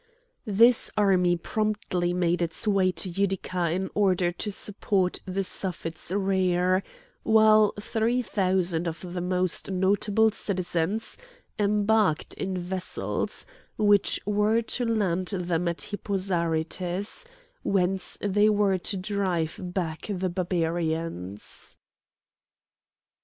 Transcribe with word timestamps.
This 0.47 0.89
army 0.97 1.37
promptly 1.37 2.11
made 2.11 2.41
its 2.41 2.67
way 2.67 2.91
to 2.93 3.07
Utica 3.07 3.69
in 3.69 3.87
order 3.93 4.31
to 4.31 4.51
support 4.51 5.19
the 5.27 5.43
Suffet's 5.43 6.11
rear, 6.11 6.81
while 7.21 7.71
three 7.79 8.23
thousand 8.23 8.87
of 8.87 9.13
the 9.13 9.21
most 9.21 9.69
notable 9.69 10.31
citizens 10.31 11.19
embarked 11.59 12.33
in 12.33 12.57
vessels 12.57 13.45
which 13.77 14.19
were 14.25 14.63
to 14.63 14.85
land 14.85 15.27
them 15.27 15.67
at 15.67 15.83
Hippo 15.83 16.17
Zarytus, 16.17 17.23
whence 17.61 18.17
they 18.21 18.49
were 18.49 18.79
to 18.79 18.97
drive 18.97 19.59
back 19.61 20.07
the 20.11 20.29
Barbarians. 20.29 21.77